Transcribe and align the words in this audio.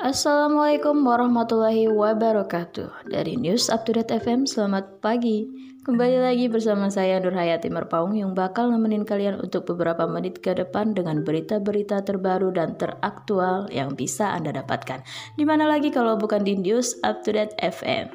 Assalamualaikum 0.00 1.04
warahmatullahi 1.04 1.84
wabarakatuh. 1.84 3.12
Dari 3.12 3.36
News 3.36 3.68
Up 3.68 3.84
to 3.84 3.92
Date 3.92 4.08
FM, 4.08 4.48
selamat 4.48 5.04
pagi. 5.04 5.44
Kembali 5.84 6.24
lagi 6.24 6.48
bersama 6.48 6.88
saya 6.88 7.20
Nur 7.20 7.36
Hayati 7.36 7.68
Merpaung 7.68 8.16
Yang 8.16 8.32
bakal 8.32 8.72
nemenin 8.72 9.04
kalian 9.04 9.36
untuk 9.44 9.68
beberapa 9.68 10.08
menit 10.08 10.40
ke 10.40 10.56
depan 10.56 10.96
Dengan 10.96 11.20
berita-berita 11.20 12.00
terbaru 12.00 12.48
dan 12.48 12.80
teraktual 12.80 13.68
yang 13.68 13.92
bisa 13.92 14.32
Anda 14.32 14.56
dapatkan. 14.56 15.04
Di 15.36 15.44
mana 15.44 15.68
lagi 15.68 15.92
kalau 15.92 16.16
bukan 16.16 16.48
di 16.48 16.56
News 16.56 16.96
Up 17.04 17.20
to 17.20 17.36
Date 17.36 17.52
FM 17.60 18.08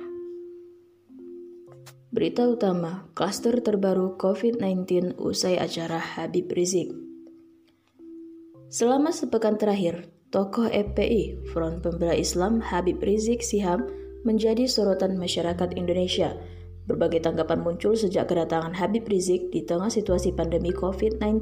Berita 2.10 2.50
utama, 2.50 3.06
klaster 3.14 3.62
terbaru 3.62 4.18
COVID-19 4.18 5.22
usai 5.22 5.62
acara 5.62 6.02
Habib 6.02 6.50
Rizik. 6.50 6.90
Selama 8.74 9.14
sepekan 9.14 9.62
terakhir, 9.62 10.15
Tokoh 10.36 10.68
FPI, 10.68 11.48
Front 11.56 11.80
Pembela 11.80 12.12
Islam 12.12 12.60
Habib 12.60 13.00
Rizik 13.00 13.40
Sihab, 13.40 13.88
menjadi 14.28 14.68
sorotan 14.68 15.16
masyarakat 15.16 15.72
Indonesia. 15.80 16.36
Berbagai 16.92 17.24
tanggapan 17.24 17.64
muncul 17.64 17.96
sejak 17.96 18.28
kedatangan 18.28 18.76
Habib 18.76 19.08
Rizik 19.08 19.48
di 19.56 19.64
tengah 19.64 19.88
situasi 19.88 20.36
pandemi 20.36 20.76
COVID-19 20.76 21.40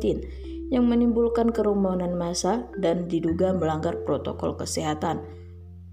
yang 0.69 0.85
menimbulkan 0.85 1.49
kerumunan 1.49 2.13
massa 2.13 2.69
dan 2.77 3.09
diduga 3.09 3.49
melanggar 3.57 3.97
protokol 4.05 4.53
kesehatan. 4.61 5.25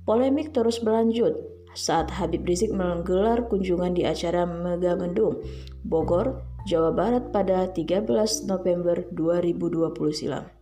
Polemik 0.04 0.52
terus 0.52 0.76
berlanjut 0.84 1.40
saat 1.72 2.12
Habib 2.12 2.44
Rizik 2.44 2.68
menggelar 2.68 3.48
kunjungan 3.48 3.96
di 3.96 4.04
acara 4.04 4.44
Megamendung, 4.44 5.40
Bogor, 5.88 6.44
Jawa 6.68 6.92
Barat 6.92 7.32
pada 7.32 7.64
13 7.64 8.04
November 8.44 9.08
2020 9.16 9.88
silam. 10.12 10.59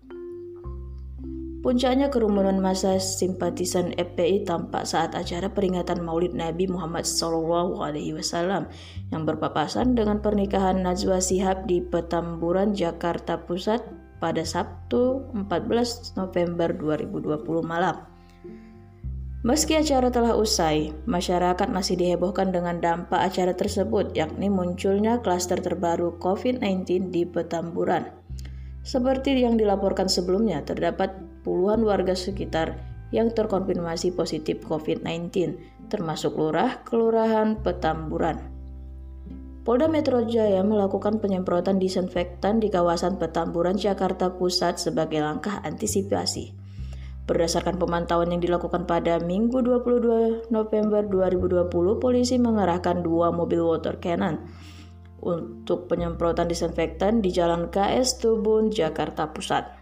Puncaknya 1.59 2.07
kerumunan 2.07 2.63
masa 2.63 3.03
simpatisan 3.03 3.91
FPI 3.99 4.47
tampak 4.47 4.87
saat 4.87 5.19
acara 5.19 5.51
peringatan 5.51 6.07
Maulid 6.07 6.31
Nabi 6.31 6.71
Muhammad 6.71 7.03
SAW 7.03 7.83
yang 9.11 9.23
berpapasan 9.27 9.99
dengan 9.99 10.23
pernikahan 10.23 10.79
Najwa 10.87 11.19
Sihab 11.19 11.67
di 11.67 11.83
Petamburan, 11.83 12.79
Jakarta 12.79 13.43
Pusat 13.43 13.91
pada 14.23 14.47
Sabtu 14.47 15.27
14 15.35 16.15
November 16.15 16.71
2020 16.79 17.43
malam. 17.67 18.07
Meski 19.43 19.79
acara 19.79 20.15
telah 20.15 20.39
usai, 20.39 20.95
masyarakat 21.11 21.71
masih 21.71 21.99
dihebohkan 21.99 22.55
dengan 22.55 22.79
dampak 22.79 23.19
acara 23.35 23.55
tersebut, 23.55 24.15
yakni 24.15 24.47
munculnya 24.47 25.19
klaster 25.23 25.59
terbaru 25.59 26.19
COVID-19 26.23 27.11
di 27.11 27.23
Petamburan. 27.27 28.15
Seperti 28.83 29.39
yang 29.39 29.55
dilaporkan 29.55 30.11
sebelumnya, 30.11 30.67
terdapat 30.67 31.15
puluhan 31.49 31.81
warga 31.81 32.13
sekitar 32.13 32.77
yang 33.09 33.33
terkonfirmasi 33.33 34.13
positif 34.13 34.61
COVID-19, 34.69 35.33
termasuk 35.89 36.37
lurah 36.37 36.85
Kelurahan 36.85 37.57
Petamburan. 37.65 38.37
Polda 39.65 39.89
Metro 39.89 40.21
Jaya 40.29 40.61
melakukan 40.61 41.25
penyemprotan 41.25 41.81
disinfektan 41.81 42.61
di 42.61 42.69
kawasan 42.69 43.17
Petamburan, 43.17 43.81
Jakarta 43.81 44.37
Pusat 44.37 44.77
sebagai 44.77 45.25
langkah 45.25 45.65
antisipasi. 45.65 46.53
Berdasarkan 47.25 47.81
pemantauan 47.81 48.33
yang 48.33 48.41
dilakukan 48.41 48.85
pada 48.85 49.21
Minggu 49.21 49.61
22 49.65 50.53
November 50.53 51.01
2020, 51.05 51.69
polisi 52.01 52.37
mengerahkan 52.37 53.01
dua 53.01 53.33
mobil 53.33 53.61
water 53.65 54.01
cannon 54.01 54.41
untuk 55.21 55.89
penyemprotan 55.89 56.49
disinfektan 56.49 57.21
di 57.21 57.29
Jalan 57.33 57.69
KS 57.69 58.21
Tubun, 58.21 58.73
Jakarta 58.73 59.33
Pusat. 59.33 59.78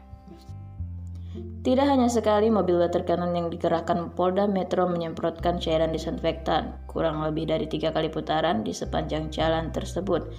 Tidak 1.67 1.83
hanya 1.83 2.07
sekali 2.07 2.47
mobil 2.47 2.79
water 2.79 3.03
cannon 3.03 3.35
yang 3.35 3.51
dikerahkan 3.51 4.15
Polda 4.15 4.47
Metro 4.47 4.87
menyemprotkan 4.87 5.59
cairan 5.59 5.91
disinfektan, 5.91 6.79
kurang 6.87 7.19
lebih 7.27 7.51
dari 7.51 7.67
tiga 7.67 7.91
kali 7.91 8.07
putaran 8.07 8.63
di 8.63 8.71
sepanjang 8.71 9.35
jalan 9.35 9.75
tersebut. 9.75 10.31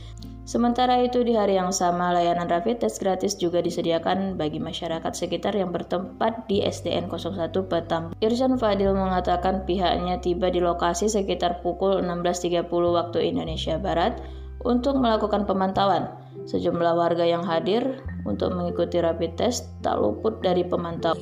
Sementara 0.48 1.04
itu 1.04 1.28
di 1.28 1.36
hari 1.36 1.60
yang 1.60 1.76
sama 1.76 2.16
layanan 2.16 2.48
rapid 2.48 2.80
test 2.80 3.04
gratis 3.04 3.36
juga 3.36 3.60
disediakan 3.60 4.40
bagi 4.40 4.64
masyarakat 4.64 5.12
sekitar 5.12 5.52
yang 5.52 5.76
bertempat 5.76 6.48
di 6.48 6.64
SDN 6.64 7.12
01 7.12 7.52
Petam. 7.68 8.16
Irsyad 8.24 8.56
Fadil 8.56 8.96
mengatakan 8.96 9.68
pihaknya 9.68 10.24
tiba 10.24 10.48
di 10.48 10.64
lokasi 10.64 11.12
sekitar 11.12 11.60
pukul 11.60 12.00
16.30 12.08 12.72
waktu 12.72 13.36
Indonesia 13.36 13.76
Barat 13.76 14.24
untuk 14.64 14.96
melakukan 14.96 15.44
pemantauan. 15.44 16.08
Sejumlah 16.46 16.94
warga 16.94 17.26
yang 17.26 17.42
hadir 17.42 18.06
untuk 18.28 18.54
mengikuti 18.54 19.02
rapid 19.02 19.34
test 19.40 19.74
tak 19.82 19.98
luput 19.98 20.38
dari 20.46 20.62
pemantau. 20.62 21.18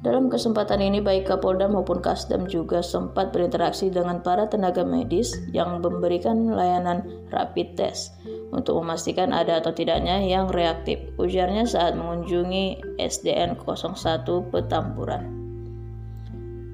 Dalam 0.00 0.32
kesempatan 0.32 0.80
ini 0.80 1.04
baik 1.04 1.28
Kapolda 1.28 1.68
maupun 1.68 2.00
Kasdam 2.00 2.48
juga 2.48 2.80
sempat 2.80 3.36
berinteraksi 3.36 3.92
dengan 3.92 4.24
para 4.24 4.48
tenaga 4.48 4.80
medis 4.80 5.36
yang 5.52 5.84
memberikan 5.84 6.48
layanan 6.48 7.04
rapid 7.28 7.76
test 7.76 8.16
untuk 8.48 8.80
memastikan 8.80 9.28
ada 9.36 9.60
atau 9.60 9.76
tidaknya 9.76 10.24
yang 10.24 10.48
reaktif, 10.48 11.04
ujarnya 11.20 11.68
saat 11.68 12.00
mengunjungi 12.00 12.96
SDN 12.96 13.60
01 13.60 14.24
Petamburan. 14.48 15.36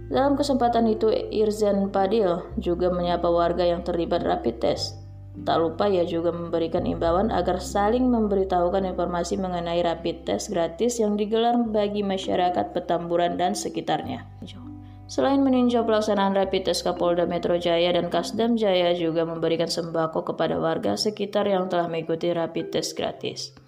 Dalam 0.07 0.39
kesempatan 0.39 0.87
itu, 0.87 1.11
Irzan 1.11 1.91
Padil 1.91 2.47
juga 2.63 2.95
menyapa 2.95 3.27
warga 3.27 3.67
yang 3.67 3.83
terlibat 3.83 4.23
rapid 4.23 4.63
test 4.63 5.06
Tak 5.45 5.57
lupa 5.61 5.85
ia 5.85 6.09
juga 6.09 6.33
memberikan 6.33 6.89
imbauan 6.89 7.29
agar 7.29 7.61
saling 7.61 8.09
memberitahukan 8.09 8.89
informasi 8.89 9.37
mengenai 9.37 9.85
rapid 9.85 10.25
test 10.25 10.49
gratis 10.49 10.97
yang 10.97 11.21
digelar 11.21 11.61
bagi 11.69 12.01
masyarakat 12.01 12.73
Petamburan 12.73 13.37
dan 13.37 13.53
sekitarnya. 13.53 14.25
Selain 15.07 15.39
meninjau 15.39 15.87
pelaksanaan 15.87 16.35
rapid 16.35 16.73
test 16.73 16.83
Kapolda 16.83 17.29
Metro 17.29 17.55
Jaya 17.61 17.95
dan 17.95 18.11
Kasdam 18.11 18.57
Jaya 18.59 18.97
juga 18.97 19.23
memberikan 19.23 19.69
sembako 19.69 20.35
kepada 20.35 20.59
warga 20.59 20.97
sekitar 20.97 21.47
yang 21.47 21.69
telah 21.71 21.87
mengikuti 21.87 22.33
rapid 22.33 22.73
test 22.75 22.97
gratis. 22.97 23.66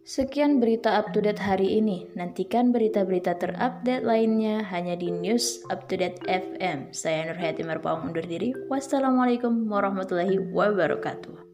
Sekian 0.00 0.64
berita 0.64 0.96
up 0.96 1.12
to 1.12 1.20
date 1.20 1.40
hari 1.40 1.76
ini. 1.76 2.08
Nantikan 2.16 2.72
berita-berita 2.72 3.36
terupdate 3.36 4.00
lainnya 4.00 4.64
hanya 4.72 4.96
di 4.96 5.12
News 5.12 5.60
Up 5.68 5.92
to 5.92 6.00
Date 6.00 6.24
FM. 6.24 6.88
Saya 6.96 7.28
Nur 7.28 7.36
Hayati 7.36 7.60
Marpaung 7.62 8.08
undur 8.08 8.24
diri. 8.24 8.56
Wassalamualaikum 8.72 9.68
warahmatullahi 9.68 10.40
wabarakatuh. 10.56 11.49